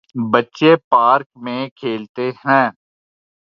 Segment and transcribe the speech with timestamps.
[0.31, 2.67] بچے پارک میں کھیلتے ہیں۔